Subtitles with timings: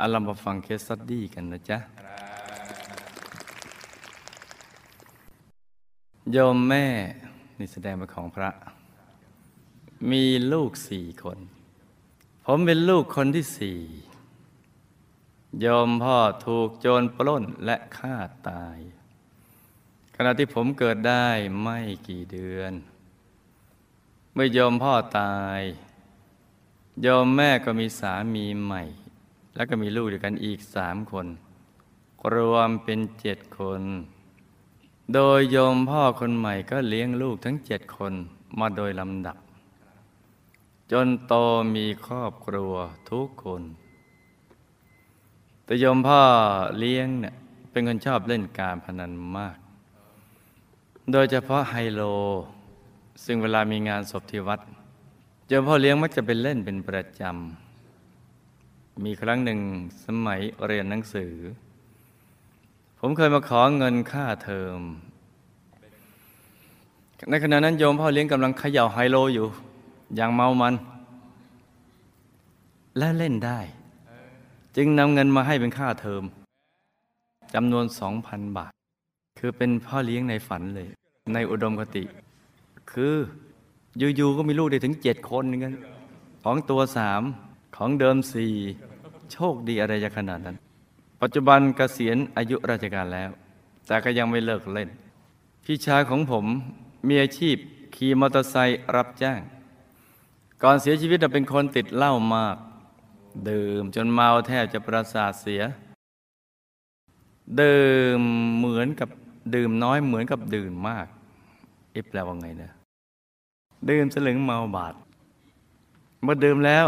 [0.00, 1.78] อาเรามาฟัง case study กันนะจ๊ะ
[6.32, 6.86] โยมแม่
[7.58, 8.50] นี่แสดงเป็นของพระ
[10.10, 11.38] มีลูกสี่คน
[12.44, 13.80] ผมเป็นลูกคนที่สี่
[15.60, 18.14] โยมพ่อถูกโจรปล้นและฆ่า
[18.48, 18.78] ตาย
[20.16, 21.28] ขณะที่ผมเกิดได้
[21.62, 21.78] ไม่
[22.08, 22.72] กี่เดือน
[24.32, 25.60] เมื่อโยมพ่อตาย
[27.02, 28.84] โยมแม่ก็มีสามีใหม่
[29.58, 31.26] แล้วก็มีลูกด้วยกันอีกสามคน
[32.34, 33.82] รวมเป็นเจ็ดคน
[35.14, 38.12] โดยโยมพ่อคนใหม่ก็เลี้ยงลูกทั้งเจ็ดคน
[38.58, 39.36] มาโดยลำดับ
[40.90, 41.34] จนโต
[41.74, 42.74] มีครอบครัว
[43.10, 43.62] ทุกคน
[45.64, 46.20] แต่โยมพ่อ
[46.78, 47.34] เลี้ยงเนี่ย
[47.70, 49.56] เป็นคนชอบเล่นการพนันมาก
[51.12, 52.02] โดยเฉพาะไฮโล
[53.24, 54.60] ซึ่งเวลามีงานศพที่วัด
[55.48, 57.67] โยมพ่อเลี้ยงมักจะไปเล่นเป็นประจำ
[59.04, 59.60] มีครั้งหนึ่ง
[60.04, 61.32] สมัยเรียนหนังสือ
[63.00, 64.80] ผมเคยมาขอเงินค่าเทอม
[67.30, 69.46] ในขณะนั้นโยมพ่อเลี้ยงกำลังเขย่าไฮโลอยู่
[70.16, 70.74] อย่างเมามัน
[72.98, 73.60] และเล่นได้
[74.76, 76.22] จึงนำเงินมาให้เป็นค่าเทอม
[77.54, 78.72] จำนวนสองพันบาท
[79.38, 80.88] คือเป็นพ่อเลี้ยงในฝันเลย
[81.34, 82.04] ในอุดมคติ
[82.92, 83.14] คือ
[83.98, 85.74] อยู่ๆก็มีลูกได้ถึงเจ็ดคนอย่างนั้น
[86.44, 87.22] ของตัวสาม
[87.76, 88.54] ของเดิมสี่
[89.32, 90.56] โชคดีอะไรจะขนาดนั้น
[91.22, 93.30] ปัจจุบันเกษียณอายุราชการแล้ว
[93.86, 94.88] แต่ก็ยังไม่เลิกเล่น
[95.64, 96.44] พี่ชายของผม
[97.08, 97.56] มีอาชีพ
[97.94, 99.40] ขี่มอเตอร์ไซค์รับจ้าง
[100.62, 102.56] ก่อนเสียชีวิตเป็นคนติดเหล้ามาก
[103.48, 105.62] ดื่มจนเมาแทบจะประสาทเสีย
[107.60, 107.88] ดื่
[108.18, 108.20] ม
[108.56, 109.08] เหมือนกับ
[109.54, 111.06] ดื่มน้อยเหมือนกับดื่มมาก
[111.92, 112.72] เอ๊ะแปลว่าไงเนี่ย
[113.90, 114.94] ดื่มสลึงเมาบาท
[116.22, 116.86] เมื่อดื่มแล้ว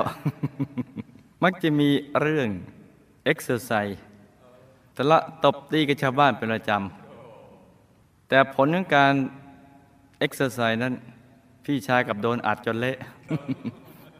[1.44, 1.90] มักจะมี
[2.20, 2.48] เรื่อง
[3.24, 4.00] เอ็กซ์ไซส์
[4.96, 9.14] ทะเลาะตบตีกับชาวบ้านเป็นประจำแต่ผลของการ
[10.18, 10.94] เอ็กซ์ไซส์นั้น
[11.64, 12.96] พี่ชายกับโดนอัดจนเละ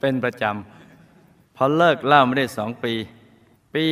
[0.01, 2.95] เป็นประจำพอเลิกเล่าไม่ได้สองปี
[3.75, 3.87] ปี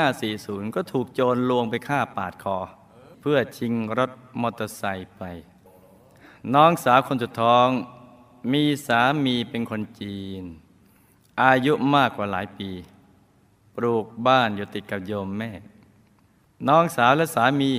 [0.00, 2.58] 2540 ก็ถูกโจรลวงไปฆ่าปาดคอ
[3.20, 5.22] เพื่อชิงรถมอเตอร์ไซค์ไป
[6.54, 7.68] น้องสาวคนสุดท้อง
[8.52, 10.44] มีสามีเป็นคนจีน
[11.42, 12.70] อายุมากกว่าหลายปี
[13.76, 15.50] ปลูกบ้านอยู่ติดกับโยมแม่
[16.68, 17.72] น้องสาวและสามี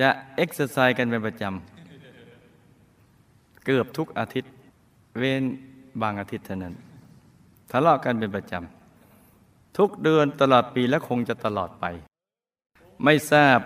[0.00, 4.52] จะเอ็กซ์ไซส์กันเป็นประจำ เกือบทุกอาทิตย์
[5.18, 5.42] เว้น
[6.02, 6.74] บางอาทิตย์เท่านั้น
[7.70, 11.84] ทะเลาะกันเป็นประจำ ทุกเดือนตลอดปีและคงจะตลอดไป
[13.04, 13.58] ไม่ทราบ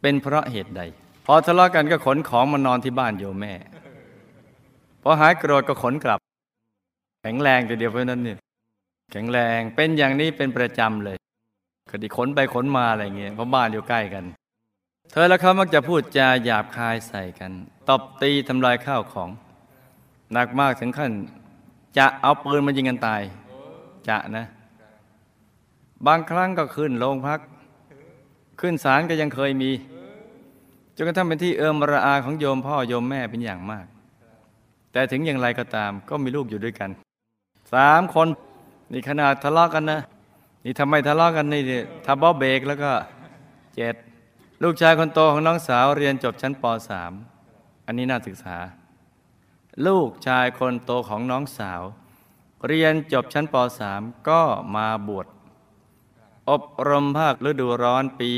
[0.00, 0.82] เป็นเพราะเหตุใด
[1.26, 3.54] พอทะเลาะกันก็ขนของมานอนที่บ้านโยมแม่
[5.02, 6.20] พอหายโกรธก็ขนกลับ
[7.22, 8.38] แข็งแรงแต่เดียวเพราะนั้นเนี่ย
[9.12, 11.16] แข็งแรงเป็นอย่างนี้เป็นประจำเลย
[11.90, 14.24] คดีขนไปขนมาอะไรเงี้ยเพราะบ้านอยู่ใกล้กัน
[15.12, 17.52] เธอและเขามักจะพูดจาหยาบคายใส่กัน
[17.88, 19.30] ตบตีทำลายข้าวของ
[20.32, 21.12] หนักมากถึงขั้น
[21.98, 23.22] จะเอาปืนมายิงกันตาย
[24.08, 24.46] จะนะ
[26.06, 27.40] บางครั้งก็ขึ้นโรงพัก
[28.60, 29.70] ขึ้นศาลก็ยังเคยมี
[30.96, 33.86] จนกระทั่งเป็นที่เอิมระอาของโยมพ่อโยมแม่เป็นอย่างมาก
[34.92, 36.90] แต่ถึงอย่างไรก็ตามก็มีลูกอยู่ด้วยกัน
[37.72, 38.28] สามคน
[38.92, 40.00] นี่ขนาดทะเลาะกันนะ
[40.64, 41.62] นี่ทำไมทะเลาะกันนี่
[42.06, 42.92] ทับเบาเบรกแล้วก็
[43.74, 43.94] เจ็ด
[44.62, 46.64] ลูกชายคนโตของน้องสาวเรียนจบชั้นป
[47.26, 48.56] .3 อันนี้น่าศึกษา
[49.86, 51.82] ลูกชายคนโตของน้องสาว
[52.66, 53.54] เรียนจบชั้นป
[53.90, 54.42] .3 ก็
[54.76, 55.26] มาบวช
[56.50, 58.32] อบรมภาคฤดูร้อนปี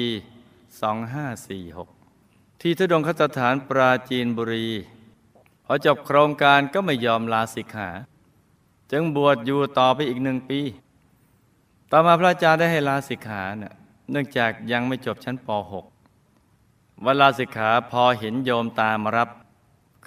[1.62, 4.68] 2546 ที่ทุดงคสถานปราจีนบุรี
[5.66, 7.90] พอจบโครงการก็ไม่ยอมลาสิกขา
[8.92, 10.60] จึงบวชอยู่ต่อไปอีกหนึ่งปี
[11.90, 13.74] ต่อมาพระอาจารย์ได้ให้ลาสิกขาเนะ
[14.10, 15.48] เนื่องจากยังไม่จบชั้นป
[16.22, 19.28] .6 เวลาสิกขาพอเห็นโยมตามรับ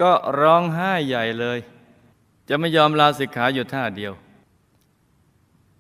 [0.02, 1.60] ก็ร้องไห้ใหญ่เลย
[2.50, 4.14] จะไม่ยอมลาสิกขาอยู่ท่าเดียว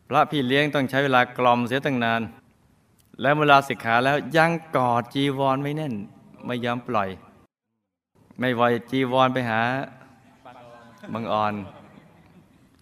[0.07, 2.21] พระพี่เลี้ยงต้องใช้เวลากล่อมเสียตั้งนาน
[3.21, 5.93] แล้วเวลาสิกขาแล้วยังกอดจีวรไว้แน่น
[6.45, 7.09] ไม่ยอมปล่อย
[8.39, 8.61] ไม่ไหว
[8.91, 9.61] จีวรไปหา
[11.13, 11.53] บังอ่อน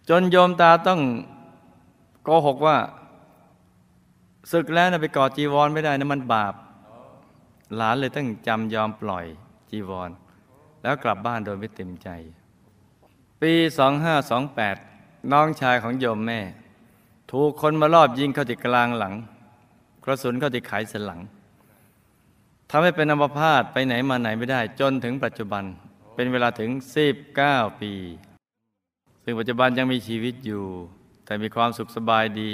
[0.10, 1.02] จนโยมตาต้อง
[2.24, 2.78] โกหกว่า
[4.52, 6.54] ศึกแล้วนะไปกอดจีวรไม่ได้นะมันบาป
[7.76, 9.26] หลานเลยต้องจำยอมปล่อย
[9.70, 10.10] จีวร
[10.82, 12.10] แล้วกลับบ้านโดยไม่เต็มใจ
[13.42, 13.54] ปี
[14.38, 16.40] 2528 น้องชายของโยมแม่
[17.32, 19.14] ถูกคนมารอบยิงเข้าที่กลางหลัง
[20.04, 21.20] กระสุนเข้าที่ไขสันหลัง
[22.70, 25.64] ทำให้เป็นอัมพาตไปไหนมาไหนไม่ได้ จนถึงปัจจุบัน
[26.16, 26.70] เป็นเวลาถึง
[27.26, 27.94] 19 ปี
[29.24, 30.64] ซึ่งปัจจุบันยังมีชีวิตอยู่
[31.26, 32.52] แต่มีความสุขสบายดี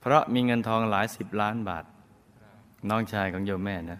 [0.00, 1.84] เพราะมีเงินทองหลายสิบล้านบาท
[2.88, 3.98] น้องชายของโยมแม่นะ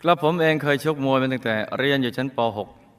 [0.00, 2.38] กระผมเองเคยชกมวยมาตั้งแต่เรียนอยู่ชั้นป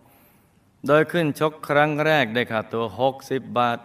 [0.10, 2.86] .6 โดยขึ้นชกครั้งแรกได้ค่าตัว
[3.20, 3.78] 60 บาท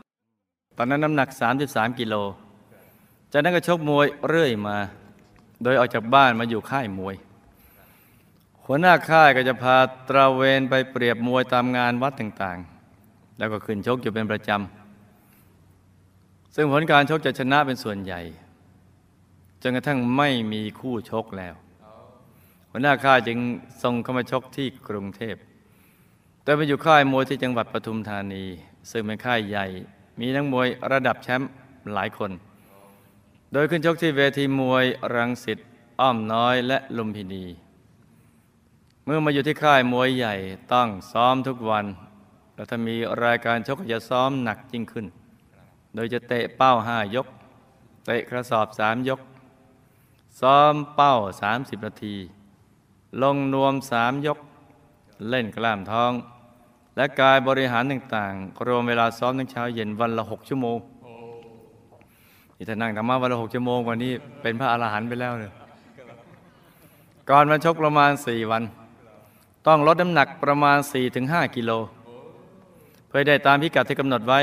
[0.77, 1.29] ตอนนั้นน้ำหนัก
[1.65, 2.15] 33 กิโล
[3.33, 4.79] จากนั้นก็ชกมวยเรื่อยมา
[5.63, 7.15] โดยออกจากบ้านมาอยู่ค่ายมวย
[8.65, 9.77] หัวหน้าค่ายก็จะพา
[10.09, 12.78] ตระเวนไปเปรียบมวยตามงานวัดต่างๆ
[13.39, 18.21] แล้วก็ขึ้นชกอยู่เป็นประจำ ซึ่งผลการชกจะชนะเป็นส่วนใหญ่
[19.63, 21.55] จนกระทั่งไม่มีคู่ชกแล้ว
[22.71, 23.39] หัวหน้าค่ายจึง
[23.83, 25.37] ส่งเข้ามาชกที่กรุงเทพ
[26.43, 28.45] แต่ไปอยู่ค่ายมวยที่จังหวัดปทุมธานี
[28.91, 29.67] ซึ่งเป็นค่ายใหญ่
[30.19, 31.51] มีนักมวยระดับแชมป์
[31.95, 32.31] หลายคน
[33.53, 34.85] โดยขึ้นชกที่เวทีมวย
[35.15, 35.59] รังสิต
[36.01, 37.45] อ้อมน้อยและลุมพินี
[39.05, 40.35] เมื่อมาอยู่ที่ค่ายมวยใหญ่
[40.73, 41.87] ต้องซ้อมทุกวัน
[42.59, 45.07] แล้วถ้ามีรายการชกจะซ้อมหนักยิ่งขึ้น
[45.95, 47.27] โดยจะเตะเป้าห้ายก
[48.07, 49.21] เตะกระสอบสามยก
[50.41, 52.17] ซ้อมเป้าสามสิบนาที
[53.23, 54.39] ลงนวมสามยก
[55.29, 56.13] เล่นกล้ามท้อง
[56.97, 60.79] และกายบริหารต่างๆ รวมเวลาซ้อมทั้งเช้าเย็นวันละหกชั่วโมง
[62.57, 64.13] นี่ถ้านั่งธรรมะวันละหกชั่วโมงวันนี้
[64.43, 65.53] เป็นพระอรหันต์ไปแล้วเลย
[67.31, 68.63] ก่อนมาชกประมาณสี่วัน
[69.67, 70.79] ต้องลดน้ำหนักประมาณ
[71.17, 71.73] 4-5กิโล
[73.09, 74.41] เพื่อได้ตามพิกัดที่กำหนดไว้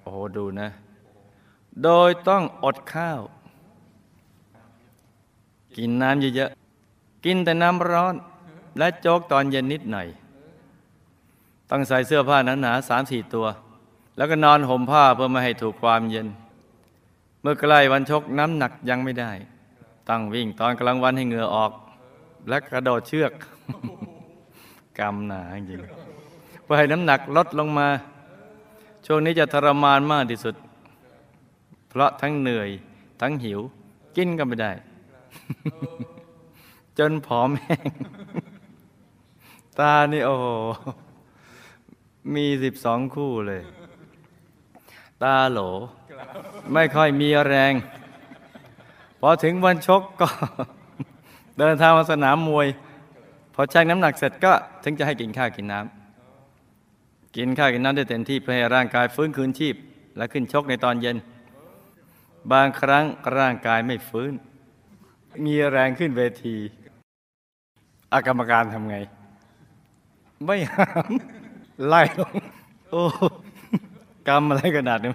[0.00, 0.68] โอ้โหดูนะ
[1.82, 3.20] โดยต้องอดข้าว
[5.76, 8.14] กินน้ำเยอะๆ กินแต่น้ำร้อน
[8.78, 10.08] และโจ๊กตอนเย็นนิดหน่อย
[11.70, 13.46] ต้องใส่เสื้อผ้าหนาๆสามสี่ตัว
[14.16, 16.26] แล้วก็นอนห่มผ้าเพื่อไม่ให้ถูกความเย็น
[17.40, 19.32] เมื่อใกล้วันชกน้ำหนักยังไม่ได้
[20.08, 21.72] ต้องวิ่งตอนกลางวันให้เหงื่อออก
[22.48, 23.32] และกระโดดเชือก
[24.98, 25.80] กรรมหนาจริง
[26.64, 27.88] เพื่อให้น้ำหนักลดลงมา
[29.06, 30.54] ช่วงนี้จะทรมานมากที่สุด
[31.88, 32.68] เพราะทั้งเหนื่อย
[33.20, 33.60] ทั้งหิว
[34.16, 34.72] กินก็ไม่ได้
[36.98, 37.90] จนผอมแห้ง
[39.78, 40.46] ตานี่โอ้โห
[42.34, 43.62] มีสิบสองคู่เลย
[45.22, 45.60] ตาโหล
[46.72, 47.72] ไม่ค่อยมีแรง
[49.20, 50.28] พอถึงวันชกก็
[51.58, 52.66] เดินทางมาสนามมวย
[53.54, 54.52] พอชั่งน้ำหนักเสร็จก็
[54.84, 56.03] ถึงจะให้กินข้าวกินน้ำ
[57.36, 59.74] กินข้าวกินน้ำได้เต็มที่เพื่อให้ร่างกายฟื้นคืนชีพ
[60.16, 61.16] และขึ้นชกในตอนเย็น
[62.52, 63.04] บางครั้ง
[63.36, 64.32] ร่างกายไม่ฟื้น
[65.44, 66.56] มีแรงขึ้นเวที
[68.12, 68.96] อากรรมการทำไง
[70.44, 71.12] ไม่หาม
[71.86, 72.34] ไล่ลง
[72.90, 73.02] โอ้
[74.28, 75.12] กรรมอะไรขนาดนี้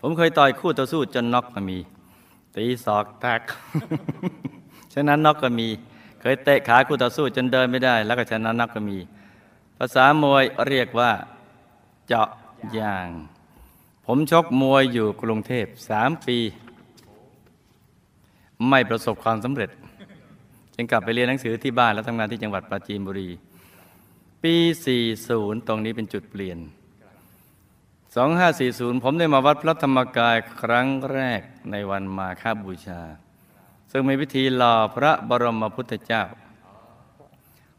[0.00, 1.78] ผมเคยต่อยคู่ต่อสู้จนน็อกก็มี
[2.54, 3.40] ตีศอกแตก
[4.94, 5.68] ฉะนั้นน็อกก็มี
[6.20, 8.98] เคยเตะขาคู่ต่อสู้จนเดินไม่ได้ แล้วก็ชนะน็อกก็มี
[9.78, 11.10] ภาษามวยเรียกว่า
[12.06, 12.28] เจาะ
[12.78, 13.08] ยาง
[14.06, 16.38] ผมชกมวยอยู่กรุงเทพสามปี
[18.68, 19.70] ไม่ประสบความสำเร็จ
[20.74, 23.28] จึงกลับไปเรียนหนังสือที่บ้านแล้วทำงานที่จังหวัดปราจีนบุรี
[24.42, 24.54] ปี
[25.12, 26.58] 40 ตรงนี้เป็นจุดเปลี่ยน
[28.20, 33.00] 2540 ผมได้มาวัดพระธรรมกายครั้งแรกในวันมาฆบูชา
[33.90, 36.22] ซึ่งมีพิธีหล่อพระบรมพุทธเจ้า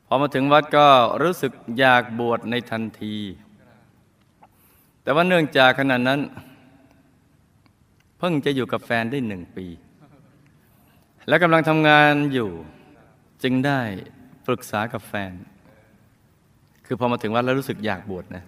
[0.08, 0.88] พอมาถึงวัดก็
[1.22, 3.16] รู้สึกอยากบวชในทันที
[5.06, 6.20] แต่ว่าเนื่องจากขณะนั้น
[8.18, 9.66] เพิ่งจะอยู่กับแฟนได้หนึ่งปี
[11.28, 12.50] และกำลังทำงานอยู่
[13.44, 13.80] จึงได้
[14.46, 15.32] ปรึกษากับแฟน
[16.86, 18.44] คือพอมาถึงวัดแล้วรู้สึกอยากบวชนะ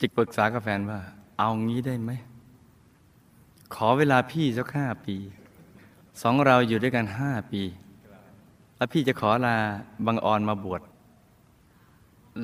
[0.00, 1.00] จิกปรึกษากับแฟนว่า
[1.38, 2.10] เอางี้ได้ไหม
[3.74, 5.16] ขอเวลาพี่สักห้าปี
[6.22, 7.62] สองเราอยู่ด้วยกันห้าปี
[8.76, 9.56] แล้วพี่จะขอลา
[10.06, 10.82] บังออนมาบวช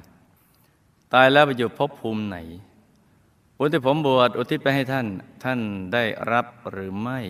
[1.14, 2.36] ตายแล้วไปอยู่ภพภูมิไหน
[3.56, 5.06] บุญที่ผมบวชอุทิศไปให้ท่าน
[5.44, 5.60] ท่าน
[5.92, 7.20] ได้รับหรือไม่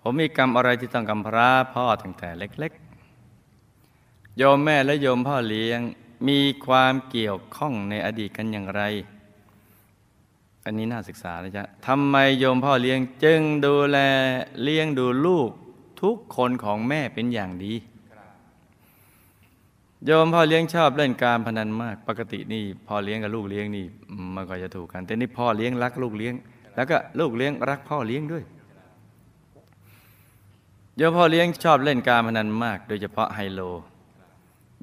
[0.00, 2.72] ผมมีกรรมอะไรที่ต้องกำพร้าพ่อตั้งแต่เล็ก
[3.54, 5.80] ๆ โยมแม่และโยมพ่อเลี้ยง
[6.28, 8.82] มีความเกี่ยวข้องในอดีตกันอย่างไร
[10.66, 13.98] อันนี้น่าศึกษานะจ๊ะทำไมโยมพ่อเลี้ยงจึงดูแล
[14.62, 15.50] เลี้ยงดูลูก
[16.02, 17.74] ทุกคนของแม่เป็นอย่างดี
[20.04, 23.86] โยมพ่อเลี้ยงชอบเล่นการพนันมาก ปกตินี่พ่อเลี้ยงกับลูกเลี้ยงนี่
[24.34, 26.34] มันก็จะถูกกัน แต่นี่พ่อเลี้ยงรักลูกเลี้ยง
[26.76, 28.44] แล้วก็ลูกเลี้ยงรักพ่อเลี้ยงด้วย
[30.96, 33.60] โยมพ่อเลี้ยงชอบเล่นการพนันมาก โดยเฉพาะไฮโล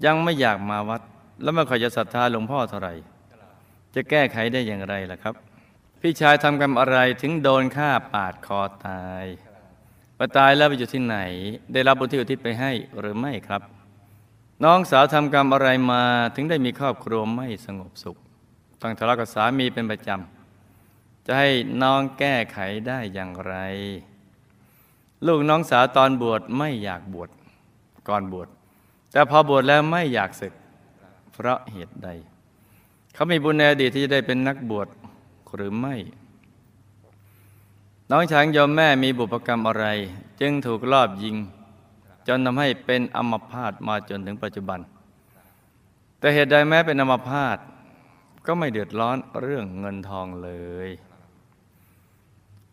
[0.06, 1.02] ยังไม่อยากมาวัด
[1.42, 2.94] แล้วไม่ค่อยจะศรัทธาหลวงพ่อเท่าไหร่
[3.96, 5.36] จะแก้ไขได้อย่างไรล่ะครับ
[6.06, 9.26] พี่ชายทำกรรมอะไรถึงโดนฆ่าปาดคอตาย
[10.18, 11.18] พอตายแล้วไปอยู่ที่ไหน
[11.74, 13.62] ได้รับบุญที่อุทิศไปให้หรือไม่ครับ
[14.64, 16.04] น้องสาวทำกรรมอะไรมา
[16.36, 18.18] ถึงได้มีครอบครัวไม่สงบสุข
[18.82, 21.50] ต้องทะเลาะกับสามีเป็นประจำจะให้
[21.82, 22.58] น้องแก้ไข
[22.88, 23.56] ได้อย่างไร
[25.28, 27.30] ลูกน้องสาวตอนบวชไม่อยากบวช
[28.08, 28.48] ก่อนบวช
[29.12, 30.54] แต่พอบวชแล้วไม่อยากศึก
[31.34, 32.10] เพราะเหตุใด
[33.14, 34.90] เขามีบุญในอดีตที่จะได้เป็นนักบวช
[35.56, 35.96] หรือไม่
[38.12, 39.86] น้องช้างยอมแม่มีบุพกรรมอะไร
[40.42, 41.36] จึงถูกลอบยิง
[42.28, 44.80] จนทำให้เป็นอัมพาตมาจนถึงปัจจุบัน
[46.20, 47.58] แต่เหตุใดแม้เป็นอัมพาต
[48.46, 50.52] ก็ไม่เดือดร้อนเรื่องเงินทองเล
[50.88, 50.90] ย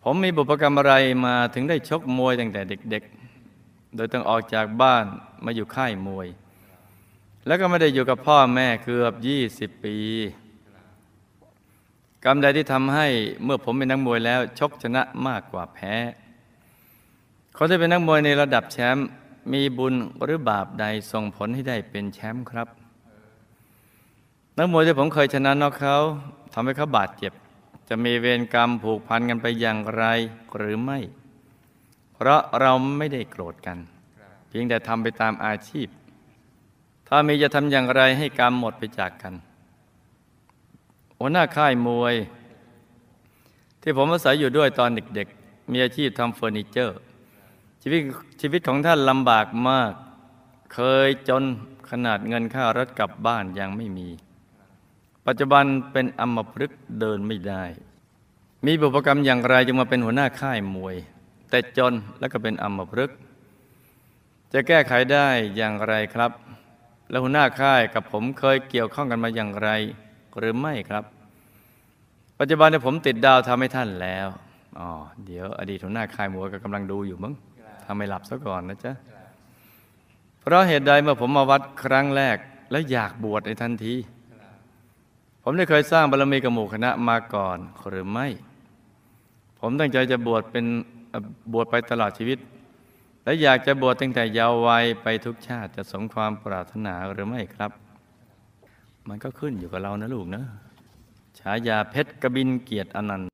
[0.03, 0.95] ผมมีบุพกรรมอะไร
[1.27, 3.03] มาถึงได้ชกมวยตั้งแต่เด็ก
[3.49, 5.05] ๆ โดยต้องออกจากบ้าน
[5.45, 6.29] มาอยู่ค่ายมวย
[7.47, 9.97] แล้วก็ไม่ได้อยู่กับพ่อแม่เกือบยี่สิบปี
[12.25, 13.07] กรรมใดที่ทำให้
[13.45, 15.95] เมื่อผมเป็นนักมวยแล้ว ชกชนะมากกว่าแพ้
[17.57, 19.07] คนที่เป็นนักมวยในระดับแชมป์
[19.53, 22.69] มีบุญหรือบาปใดส่งผลให้ได้เป็นแชมป์ครับ
[24.59, 25.97] นักมวยที่ผมเคยชนะนอกเขา
[26.53, 27.33] ทำให้เขาบาดเจ็บ
[27.89, 30.05] จะมีเวรกรรมผูกพันกันไปอย่างไร
[30.57, 30.99] หรือไม่
[32.15, 33.79] เพราะเราไม่ได้โกรธกัน
[34.49, 35.89] เพียงแต่ทำไปตามอาชีพ
[37.09, 39.35] ถ้ามีจะทำอย่างไรให้กรรมหมดไปจากกัน
[41.21, 42.15] หัวหน้าค่ายมวย
[43.83, 46.99] ที่ผมอาศัยอยู่ด้วยตอนเด็กๆ มีอาชีพทำเฟอร์นิเจอร์
[47.83, 48.01] ชีวิต
[48.41, 49.93] ชีวิตของท่านลำบากมาก
[50.75, 51.45] เคยจน
[51.91, 54.09] ขนาดเงินค่ารถกลับบ้านยังไม่มี
[55.27, 57.65] ปัจจุบันเป็นอัมพฤกษ์เดินไม่ได้
[58.67, 60.97] มีบุพกรรมอย่างไรจึงมาเป็นหัวหน้าค่ายมวย
[61.51, 63.19] แต่จนแล้วก็เป็นอัมพฤกษ์
[64.53, 66.31] จะแก้ไขได้อย่างไรครับ
[67.11, 69.71] แล้วหัวหน้าค่ายกับผมเคยเกี่ยวข้องกันมาอย่างไร
[70.39, 71.05] หรือไม่ครับ
[72.39, 74.29] ปัจจุบันเนี่ยผมติดดาวทำให้ท่านแล้ว
[74.79, 74.89] อ๋อ
[75.25, 77.35] เดี๋ยวอดีตหัวหน้าคายหมวก็กำลังดูอยู่มั้ง
[77.85, 78.93] ทำไม่หลับซะก่อนนะจ๊ะ
[80.41, 82.37] เพราะเหตุใดเมื่อผมมาวัดครั้งแรก
[82.71, 83.95] แล้วอยากบวชในทันที
[85.43, 87.59] ผมได้เคยสร้างบารมีกับหมู่คณะมาก่อน
[87.91, 88.27] หรือไม่
[89.61, 90.65] ผมตั้งใจจะบวชเป็น
[91.53, 92.39] บวชไปตลอดชีวิต
[93.25, 97.71] และอยากจะบวชตั้งแต่เยาว์วัยไปทุกชาติจะสมความปรารถนาหรือไม่ครับ
[99.11, 100.43] มันก็ขึ้นอยู่กับเรานะลูกนะ
[101.39, 103.29] ฉายาเพชรกบินเกียรติอนันต์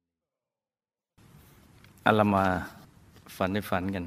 [2.07, 2.47] อัลมา
[3.37, 4.05] ฝันได้ฝันกัน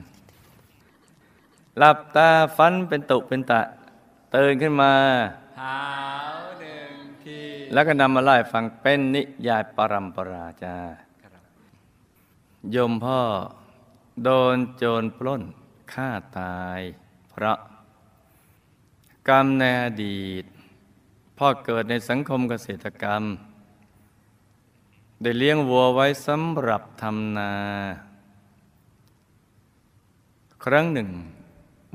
[1.78, 3.62] หลับตาฝันเป็นตุเป็นตะ
[4.36, 4.94] ตื่นขึ้นมา
[5.60, 5.80] หา
[6.36, 7.40] วหนึ่งที
[7.74, 10.76] แล้วก็นำมาไล่ฟังเป็นนิยายปรัมปราจ้า
[12.72, 13.22] โยมพ่อ
[14.24, 15.44] โดนโจรปล้น
[15.94, 16.10] ฆ่า
[16.40, 16.82] ตาย
[17.30, 17.58] เพราะ
[19.28, 20.46] กรรมในอดีต
[21.42, 23.24] พ่อเกิดในสังคมเกษตรกรรม
[25.22, 27.54] ได้เลี้ยงวัวไว้สำหรับทำนา
[30.64, 31.10] ครั้งหนึ่ง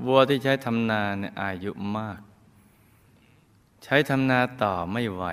[0.07, 2.21] วัวที่ใช้ทำนาเนี่ยอายุมาก
[3.85, 5.25] ใช้ทำนาต่อไม่ไหว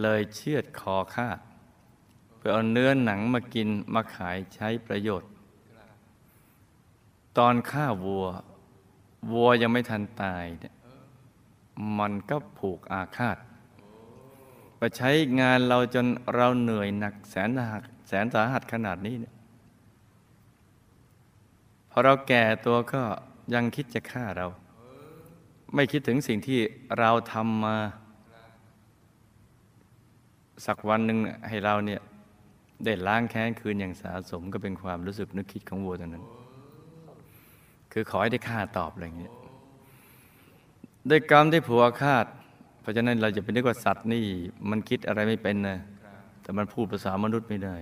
[0.00, 1.28] เลยเชือดคอฆ่า
[2.36, 5.30] เพื่อเอาเนื้อหนังมากินมาขายใช้ประโยชน์
[7.38, 8.26] ตอนฆ่าวัว
[9.32, 10.74] วัวยังไม่ทันตายเนี่ย
[11.98, 13.36] มันก็ผูกอาฆาต
[14.78, 19.34] ไปใช้งานเราจนเราเหนื่อยหนักแสนหักแสนสาหัสขนาดนี้เนี่ย
[21.90, 23.02] พอเราแก่ตัวก็
[23.54, 24.46] ยังคิดจะฆ่าเรา
[25.74, 26.60] ไม่คิดถึงสิ่งที่
[26.98, 27.76] เราทำมา
[30.66, 31.18] สักวันหนึ่ง
[31.48, 32.00] ให้เราเนี่ย
[32.84, 36.24] ได้ล้างแค้นคืนอย่างสาสมก็เป็นความรู้สึกนึกคิดของวัวตรงนั้น
[37.92, 39.32] คือขอให้ได้ค่าตอบอะไรอย่างเงี้ย
[41.10, 42.26] ด้วยกรรมที่ผัวคาด
[42.80, 44.24] เพราะฉะนั้นเราจะไปนึกว่าสัตว์นี่
[44.70, 45.78] มันคิดอะไรไม่เป็นนะ
[46.42, 47.76] แต่มันพูดภาษามนุษย์ไม่ได้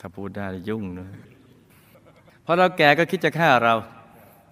[0.00, 1.08] ถ้าพูดได้ยุ่งนะ
[2.44, 3.74] พอเราแก่ก็คิดจะฆ่าเรา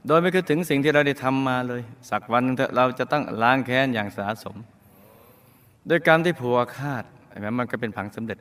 [0.06, 2.44] โดยไม่คิดถึงสิ่งที่เราได้ทำมาเลย สักวัน
[2.76, 4.56] เราจะต้องล้างแค้นอย่างสาสม
[5.88, 8.38] ด้วยกรรมที่ผัวคาดเห็นไหมมันก็เป็นผังสำเร็จ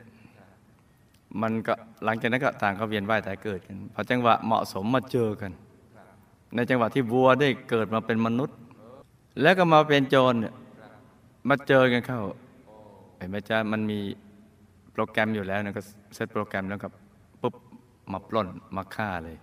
[1.42, 5.52] มันก็หลังจากนั้นก็ต่างก็เวียนว่ายตายเกิดกันพอจังหวะเหมาะสมมาเจอกัน
[6.54, 8.56] ในจังหวะที่วัวได้เกิดมาเป็นมนุษย์
[9.42, 10.54] แล้วก็มาเป็นโจรเนี่ย
[11.48, 12.22] มาเจอกันเข้า
[13.16, 13.98] เห็นไหมจ๊ะมันมี
[14.92, 15.82] โปรแกรมอยู่แล้วนะก็
[16.14, 16.88] เซตโปรแกรมแล้วก็
[17.40, 17.54] ปุ๊บ
[18.12, 19.36] มาปล้นมาฆ่าเลย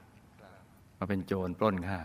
[0.97, 1.99] มาเป็นโจรปล้นฆ่า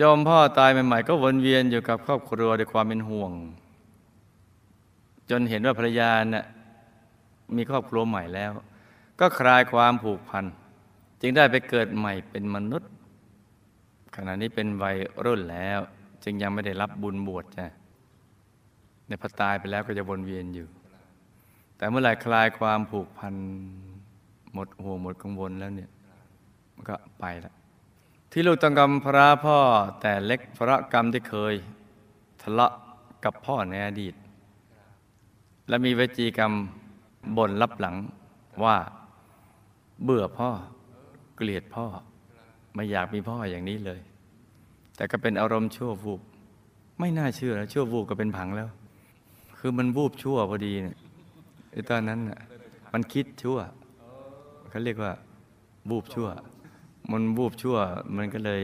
[0.00, 3.32] ยอมพ่อตายใหม่ๆ ก็วนเวียนอยู่กับครอบครัวด้วยความเป็นห่วง
[5.30, 6.46] จนเห็นว่าภรรยาน่ะ
[7.56, 8.50] มีครอบครัวใหม่แล้ว
[9.20, 10.44] ก็คลายความผูกพัน
[11.20, 12.90] จึงได้ไปเกิดใหม่เป็นมนุษย์
[14.14, 15.80] ขณะนี้เป็นวัยรุ่นแล้ว
[16.24, 17.66] จึงยังไม่ได้รับบุญบวชจ้ะ
[19.06, 20.66] ในพอตายไปแล้วก็จะวนเวียนอยู่
[21.76, 23.34] แต่เมื่อไหร่คลายความผูกพัน
[24.52, 25.90] หมดห่วงหมดกังวลแล้วเนี่ย
[26.74, 27.54] มันก็ไปล้ว
[28.30, 29.58] ที่ลูกต้องกำพระพ่อ
[30.00, 31.54] แต่เล็กพระกรรมที่เคย
[32.42, 32.72] ทะเลาะ
[33.24, 34.14] กับพ่อในอดีต
[35.68, 36.52] และมีวจีกรรม
[37.36, 37.96] บ่นรับหลัง
[38.64, 38.76] ว่า
[40.04, 40.50] เบื่อพ่อ
[41.36, 41.86] เกลียดพ่อ
[42.74, 44.00] ไม่อยากมีพ่ออย่างนี้เลย
[44.96, 46.20] แต่ก็เป็นอารมณ์ชั่ววูบ
[47.00, 48.68] ไม่น่าเชื่อนะชั่ววูบก็เป็นผังแล้ว
[49.58, 50.96] คือมันวูบชั่วพอดีเนี่ย
[51.90, 52.40] ตอนนั้นน่ะ
[52.92, 53.58] มันคิดชั่ว
[54.70, 55.12] เขาเรียกว่า
[55.90, 56.28] วูบชั่ว
[57.12, 57.76] มันวูบชั่ว
[58.16, 58.62] มันก็เลย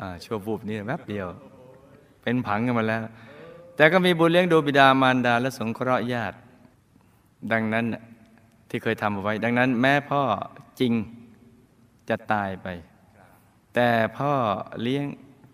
[0.00, 1.26] อ่าชั่ววูบนี่แวบเดียว
[2.22, 3.02] เป็นผังกันมาแล้ว
[3.76, 6.36] แต่ก็มีบุญเลี้ยงดูบิดามารดา และสงเคราะห์ญาติ
[7.52, 7.84] ดังนั้น
[8.68, 10.22] ที่เคยทำเอาไว้ ดังนั้น แม่พ่อ
[10.80, 10.92] จริง
[12.08, 12.68] จะตายไป
[13.74, 14.32] แต่พ่อ
[14.82, 15.04] เลี้ยง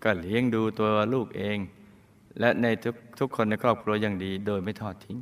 [0.03, 1.57] ก็เลี้ยงดูตัวลูกเอง
[2.39, 5.17] และในทุกทุกคนในครอบครัวอย่างดีโดยไม่ทอดทิ้ง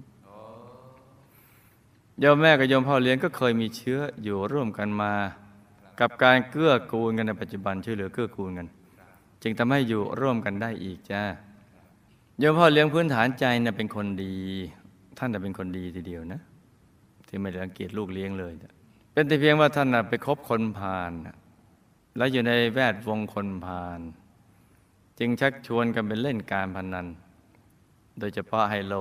[2.20, 5.14] โยมแม่กับโยมพ่อเลี้ยงก็เคยมีเชื้ออยู่ร่วมกันมา
[6.00, 8.68] กับการเกื้อกูลกันในปัจจุบันช่วยเหลือเกื้อกูลกัน
[9.44, 11.22] จึงทำให้อยู่ร่วมกันได้อีกจ้า
[12.40, 14.36] โยมพ่อเลี้ยงพื้นฐานใจน่ะเป็นคนดี
[15.18, 16.42] ท่านน่ะเป็นคนดีทีเดียวนะ
[17.28, 18.54] ที่ไม่ได้รังเกียจลูกเลี้ยงเลย
[19.14, 21.36] เป็นแต่เพียงว่าท่านน่ะไปคบคนพาลน่ะ
[22.18, 24.02] แล้วอยู่ในแวดวงคนพาล
[25.20, 27.08] จึงชักชวนกันไปเล่นการพนัน
[28.20, 28.94] โดยเฉพาะไฮโล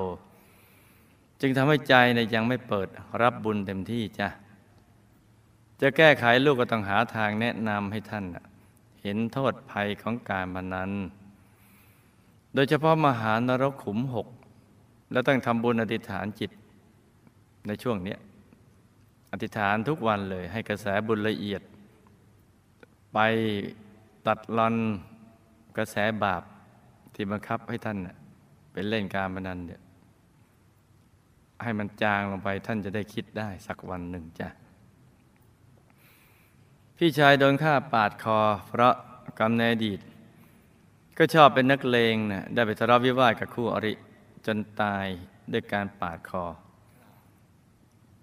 [1.41, 2.89] จึงทำให้ใจเนี่ยยังไม่เปิด
[3.23, 4.29] รับบุญเต็มที่จ้ะ
[5.81, 8.25] จะแก้ไขลูกก็ต้องหาทางแนะนำให้ท่าน
[9.03, 10.91] เห็นโทษภัยของการพนัน
[12.55, 14.29] โดยเฉพาะมหานรกขุมหก
[15.13, 16.51] แล้วต้องทำบุญอธิษฐานจิต
[17.67, 18.17] ในช่วงนี้
[19.33, 21.63] อธิษฐานทุกวันเลยให้กระแสบุญละเอียด
[23.15, 23.19] ไป
[24.27, 24.75] ตัดรอน
[25.77, 26.43] กระแสบาป
[27.15, 27.99] ที่บังคับให้ท่าน
[28.73, 29.81] เป็นเล่นการพนันเนี่ย
[31.63, 34.49] ให้มันจางลงไปท่านจะได้คิดได้สักวันหนึ่งจ้ะ
[36.99, 38.95] พี่ชายโดนฆ่าปาดคอ เพราะ
[39.39, 40.01] กรรมในอดีต
[41.19, 43.93] ก็ชอบเป็นนักเลงนะได้ไปทะเลาะวิวาทกับคู่อริ
[44.47, 45.07] จนตาย
[45.53, 46.45] ด้วยการปาดคอ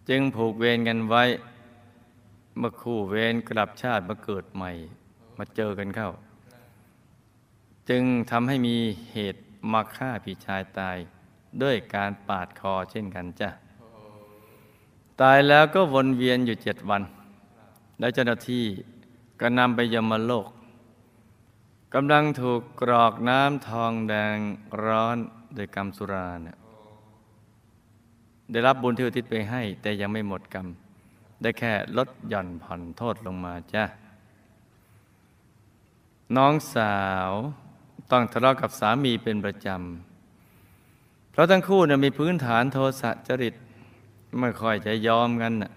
[0.09, 1.23] จึงผูกเวรกันไว้
[2.57, 4.71] เมื่อคู่เวรกลับชาติมาเกิดใหม่
[5.37, 6.11] มาเจอกันเข้า
[7.89, 8.77] จึงทำให้มี
[9.11, 10.97] เหตุมาฆ่าพี่ชายตาย
[11.61, 13.49] ด้วยการปาดคอเช่นกันจ้ะ
[15.21, 17.03] ตายแล้วก็วนเวียนอยู่เจ็ดวัน
[17.99, 18.65] แล้วเจ้าหน้าที่
[19.39, 20.47] ก็นำไปยมโลก
[21.93, 24.37] กำลังถูกกรอกน้ำทองแดง
[24.83, 25.17] ร้อน
[25.55, 26.57] โดยกรรมสุราเนี่ย
[28.51, 30.67] ได้รับบุญที่อุทิศไปให้ แต่ยังไม่หมดกรรม
[31.41, 33.83] ได้แค่ลดหย่อนผ่อนโทษลงมาจ้ะ
[36.37, 37.29] น้องสาว
[38.11, 43.53] ต้องทะเลาะกับสามีเป็นประจำ เพราะทั้งคู่เนี่ยมีพื้นฐานโทสะจริต
[44.39, 45.71] ไม่ค่อยจะยอมกันน่ะ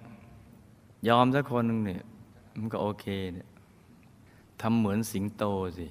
[1.09, 2.03] ยอมสักคนหนึ่งเนี่ย
[2.59, 3.49] มันก็โอเคเนี่ย
[4.61, 5.45] ทำเหมือนสิงโต
[5.79, 5.87] สิ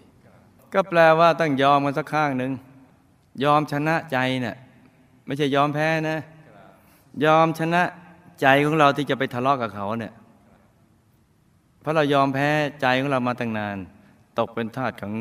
[0.73, 2.51] ก็แปลว่าต้องยอมกันสักข้างหนึ่ง
[3.43, 4.55] ยอมชนะใจเนี่ย
[5.25, 6.17] ไม่ใช่ยอมแพ้นะ
[7.25, 7.83] ยอมชนะ
[8.41, 10.13] ใจของเราที่จะไปทะเลาะกับเขาเนี่ย
[11.81, 12.49] เพราะเรายอมแพ้
[12.81, 13.77] ใจของเรามาตั้งนาน
[14.39, 15.13] ตกเป็นทาสของ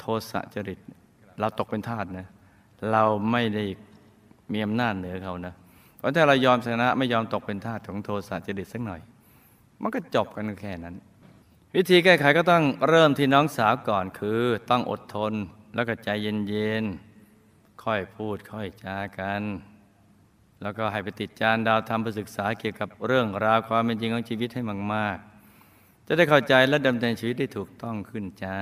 [0.00, 0.78] โทสะจริต
[1.40, 2.26] เราตกเป็นทาสนะ
[2.92, 3.64] เราไม่ได้
[4.52, 5.54] มีอำนาจเหนือเขานะ
[5.98, 9.00] เพราะถ้าเรายอมชนะไม่ยอมตกเป็นทาสของโทสะจริตสักหน่อย
[9.82, 10.96] มันก็จบกันแค่นั้น
[11.76, 15.32] วิธีแก้ไขก็ต้องเริ่มที่น้องสาวก่อนคือต้องอดทน
[15.74, 16.08] แล้วก็ใจ
[16.48, 19.42] เย็นๆค่อยพูดค่อยจากัน
[20.62, 24.62] แล้วก็ให้ไปติดจานดาวทำไปศึกษาเกี่ยวกับเรื่องราวความเป็นจริงของชีวิตให้
[24.94, 28.58] มากๆ จะได้เข้าใจและดำเนินชีวิตได้ถูกต้องขึ้นจ้า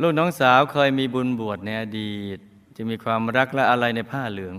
[0.00, 2.38] ลูกน้องสาวเคยมีบุญบวชในอดีต
[2.76, 4.56] จะมีความรักและอะไรในผ้าเหลือง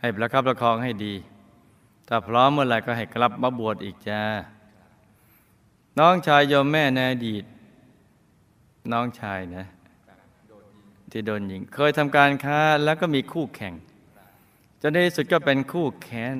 [0.00, 1.14] ให้ประคับประคองให้ดี
[2.08, 4.22] ถ้าพร้อมเมื่อไหร่ก็ให้กลับมาบวชอีกจ้า
[5.98, 7.44] น้องชายโยมแม่ในอดีต
[8.92, 9.64] น้องชายนะ
[11.10, 13.74] ที่โดนยิงเคยทำการค้าแล้วก็มีคู่แข่ง
[14.80, 16.36] จนในที่สุดก็เป็นคู่แค้น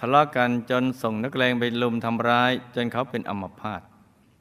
[0.00, 3.80] ทะเลาะกันจนส่งนักเลงไปลุมทำร้าย จนเขาเป็นอัมพาต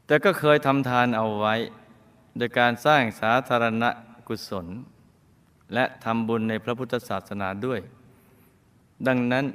[0.08, 1.56] แต่ก็เคยทำทานเอาไว้
[2.38, 3.84] โดยการสร้างสาธารณ
[4.28, 4.68] กุศล
[5.74, 7.80] และทำบุญในพระพุทธศาสนาด้วย
[9.08, 9.46] ดังนั้น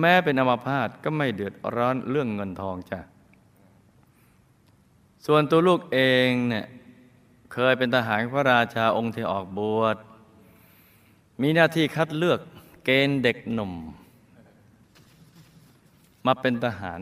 [0.00, 3.00] แม้เป็นอัมพาตก็ไม่เดือดร้อนเรื่องเงินทองจ้ะ
[5.26, 5.98] ส่วนตัวลูกเอ
[6.28, 6.66] งเนี่ย
[7.52, 9.96] เคยเป็นทหารพระราชาองค์ที่ออกบวช
[11.42, 12.40] มีหน้าที่คัดเลือก
[12.84, 13.72] เกณฑ์เด็กหนุ่ม
[16.26, 17.00] มาเป็นทหาร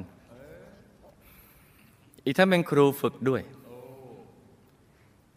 [2.25, 3.43] อีกทั้งเป็นครูฝึกด้วย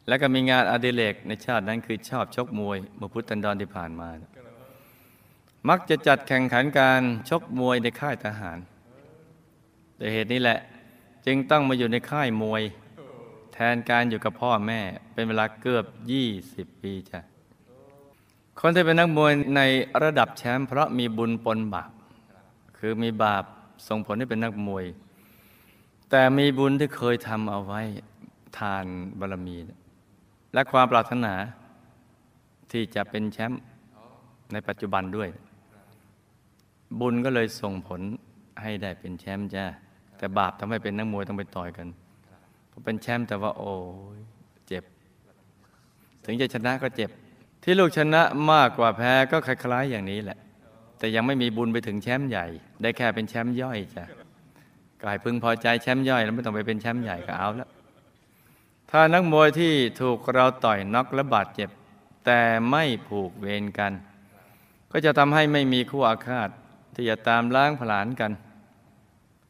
[0.07, 4.09] แล้วก็มีงานอดิเรกในชาตินั้นคือชอบชกมวยเมื่อพุทธันดรที่ผ่านมา
[5.69, 8.57] มักจะจัดแข่งขันการชกมวยในค่ายทหาร
[9.97, 10.59] แต่เหตุนี้แหละ
[11.25, 12.63] จึงต้องมาอยู่ในค่ายมวย
[13.53, 14.81] แทนการอยู่กับพ่อแม่
[15.13, 15.85] เป็นเวลาเกือบ
[16.35, 17.19] 20 ปีจ้ะ
[18.61, 19.61] คนที่เป็นนักมวยใน
[20.03, 21.91] ระดับแชมป์เพราะมีบุญปนบาป
[22.77, 23.43] คือมีบาป
[23.87, 24.85] ส่งผลให้เป็นนักมวย
[26.09, 27.81] แต่มีบุญที่เคยทำเอาไว้
[28.57, 28.85] ทาน
[29.19, 29.57] บารมี
[30.53, 31.33] และความปรารถนา
[32.71, 33.61] ที่จะเป็นแชมป์
[34.53, 35.29] ในปัจจุบันด้วย
[36.99, 38.01] บุญก็เลยส่งผล
[38.61, 39.65] ให้ได้เป็นแชมป์จ้า
[40.17, 41.87] แต่บาปทำให้เป็นนักมวยต้องไปต่อยกัน
[42.71, 43.73] พอเป็นแชมป์แต่ว่าโอ้
[44.17, 44.19] ย
[44.67, 44.83] เจ็บ
[46.25, 47.11] ถึงจะชนะก็เจ็บ
[47.69, 50.39] ที่ลูกชนะมากกว่าแพ้ก็คล้ายๆอย่างนี้แหละ
[50.97, 52.45] แต่ยังไม่มีบุญไปถึงแชมป์ใหญ่
[52.81, 54.05] ได้แค่เป็นแชมป์ย่อยจ้ะ
[55.03, 57.69] กายพึงพอใจแชมป์ย่อย แล้วไม่ต้องไปเป็นแชมป์ใหญ่ก็เอาแล้ว
[58.91, 61.69] ถ้านักมวยที่ถูกเราต่อยน็อกและบาดเจ็บ
[62.25, 63.93] แต่ไม่ผูกเวรกัน
[64.91, 66.49] ก็จะทำให้ไม่มีคู่อาฆาต
[66.95, 68.31] ที่จะตามล้างผลาญกัน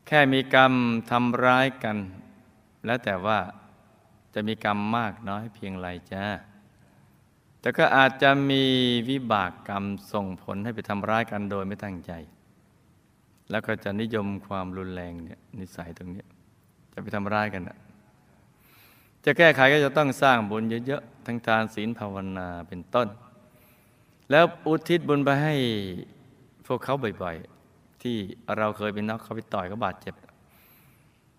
[0.07, 0.73] แค่มีกรรม
[1.11, 1.97] ทำร้ายกัน
[2.85, 3.39] แล้วแต่ว่า
[4.33, 6.25] จะมีกรรมมากน้อยเพียงไรจ้า
[7.67, 8.63] แต่ก็อาจจะมี
[9.09, 12.11] วิบากกรรมส่งผลให้ไปทำร้ายกันโดยไม่ตั้งใจ
[13.51, 16.23] แล้วก็จะนิยมความรุนแรงเนี่ยนิสัยตรงนี้
[16.93, 17.77] จะไปทำร้ายกันนะ
[19.25, 23.07] จะแก้ไขก็จะต้องสร้างบุญเยอะๆ ทั้งทานศีลภาวนาเป็นต้น
[24.31, 25.55] แล้วอุทิศบุญไปให้
[26.67, 28.17] พวกเขาบ่อยๆ ที่
[28.57, 30.13] เราเคยเป็นนักเขาไปต่อยก็บาดเจ็บ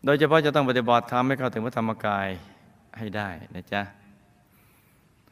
[0.04, 2.28] โดยเฉพาะจะต้องปฏิบัติธรรมให้เข้าถึงพระธรรมกาย
[2.98, 3.82] ให้ได้นะจ๊ะ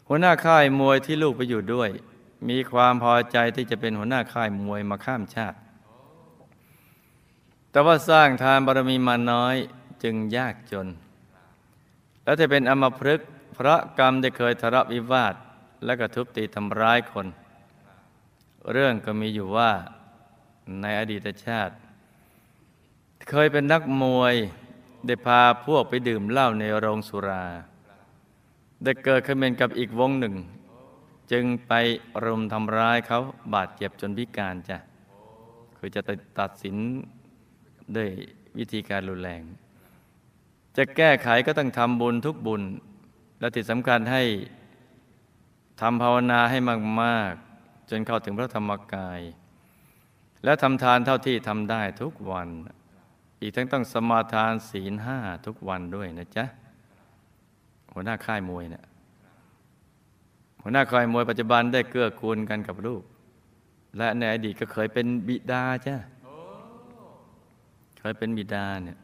[0.09, 1.91] หัวหน้าค่ายมวยที่ลูกไปอยู่ด้วย
[2.49, 5.59] มีความพอใจที่จะเป็นหัวหน้าค่ายมวยมาข้ามชาติ
[7.71, 9.57] แต่ว่าสร้างทานบารมีมาน้อย
[10.03, 10.89] จึงยากจน
[12.25, 15.35] แล้วจะเป็นอมพฤกษ์เพราะกรรมได้เคยทะเลาะวิวาท
[15.85, 17.27] และก็ทุบตีทำร้ายคน
[18.73, 19.71] เรื่องก็มีอยู่ว่า
[20.81, 21.75] ในอดีตชาติ
[23.31, 24.35] เคยเป็นนักมวย
[25.07, 27.45] ได้พาพวกไปดื่มเหล้าในโรงสุรา
[28.85, 30.35] ได้เกิดคอมเมนกับอีกวงหนึ่ง
[31.33, 31.73] จึงไป
[32.25, 33.21] รุมทำร้ายเขา
[33.55, 34.79] บาดเจ็บจนพิการจ้ะ
[35.79, 36.01] คือจะ
[36.41, 36.77] ตัดสิน
[37.97, 38.09] ด้วย
[38.59, 39.43] วิธีการรุนแรง
[40.77, 42.63] จะแก้ไขก็ต้องทำบุญทุกบุญ
[43.41, 44.23] และที่สำคัญให้
[45.81, 46.59] ทำภาวนาให้
[47.03, 49.21] มากๆ จนเข้าถึงพระธรรมกาย
[50.45, 52.49] และทำทานเท่าที่ทำได้ทุกวัน
[53.41, 56.45] อีกทั้งต้องสมาทานศีลห้าทุกวันด้วยนะจ๊ะ
[57.97, 58.85] หัวหน้าค่ายมวยเนะี่ย
[60.63, 63.03] หัวหน้าค่ายมวยปัจจุบันได้เกื้อกูลกันกับลูก
[63.99, 65.97] และในอดีตก็เคยเป็นบิดาจ้ะ
[68.01, 68.99] เคยเป็นบิดาเนี่ย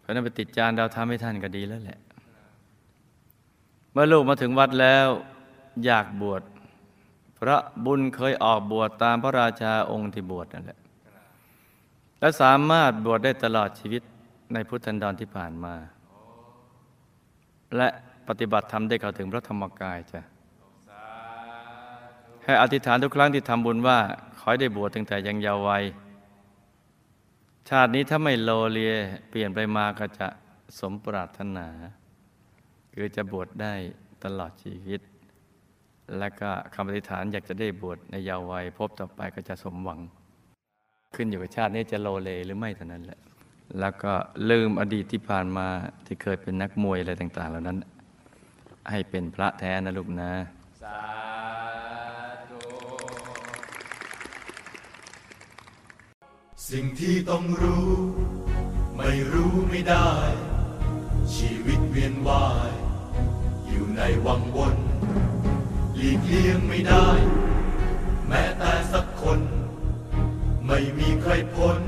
[0.00, 1.98] เพราะนั้นไปติดจานดาวทำให้ท่านก็ดีแล้วแหละ
[3.92, 5.06] เมื่อลูกมาถึงวัดแล้ว
[5.84, 6.42] อยากบวช
[7.38, 10.78] พระบุญเคยออกบวชตามพระราชาองค์ที่บวชนั่นแหละ
[12.20, 14.02] และสามารถบวชได้ตลอดชีวิต
[14.52, 15.74] ในพุทธันดรที่ผ่านมา
[17.76, 17.88] และ
[18.28, 20.20] ปฏิบัติธรรมได้เข้าถึงพระธรรมกายจ้ะ
[22.44, 23.98] ให้อธิษฐานทุกครั้งที่ทำบุญว่า
[24.38, 25.84] ขอให้ได้บวชตั้งแต่ยังเยาว์วัย
[27.68, 28.94] ชาตินี้ถ้าไม่โลเลีย
[29.28, 30.28] เปลี่ยนไปมาก็จะ
[30.78, 31.66] สมปรารถนา
[32.94, 33.74] คือจะบวชได้
[34.24, 35.00] ตลอดชีวิต
[36.18, 40.00] และก็คำอธิษฐานอยากจะได้บวชในเยาว์วัยพบต่อไปก็จะสมหวัง
[41.14, 43.20] ขึ้นอยู่กับชาตินี้จะโลเลหรือไม่เท่านั้นแหละ
[43.80, 44.12] แล้วก็
[44.50, 45.66] ลืมอดีตที่ผ่านมา
[46.06, 47.78] ที่เคยเป็นนักมวยอะไรต่าง ๆ เหล่านั้น
[48.90, 50.32] ให้เป็นพระแท้นะลูกนะ
[50.82, 51.00] สา
[52.50, 52.60] ธุ
[56.70, 57.88] สิ่งที่ต้องรู้
[58.96, 60.10] ไม่รู้ไม่ได้
[61.34, 62.72] ชีวิตเวียนว่าย
[63.66, 64.76] อยู่ในวังวน
[65.96, 67.08] หลีกเลี่ยงไม่ได้
[68.28, 69.40] แม้แต่สักคน
[70.66, 71.78] ไม่มีใครพ้น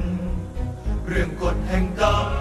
[1.13, 2.40] เรื่องกฎแห่งกรรม